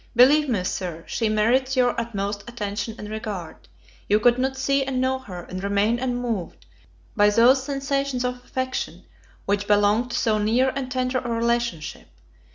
Believe 0.15 0.49
me, 0.49 0.63
Sir, 0.63 1.03
she 1.05 1.29
merits 1.29 1.75
your 1.75 1.93
utmost 2.01 2.43
attention 2.49 2.95
and 2.97 3.07
regard. 3.07 3.67
You 4.09 4.19
could 4.19 4.39
not 4.39 4.57
see 4.57 4.83
and 4.83 4.99
know 4.99 5.19
her, 5.19 5.43
and 5.43 5.63
remain 5.63 5.99
unmoved 5.99 6.65
by 7.15 7.29
those 7.29 7.61
sensations 7.61 8.25
of 8.25 8.37
affection 8.37 9.05
which 9.45 9.67
belong 9.67 10.09
to 10.09 10.17
so 10.17 10.39
near 10.39 10.69
and 10.75 10.91
tender 10.91 11.19
a 11.19 11.29
relationship. 11.29 12.07